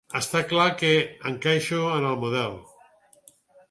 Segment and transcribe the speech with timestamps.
[0.19, 0.89] Està clar que
[1.33, 2.61] encaixo en el model.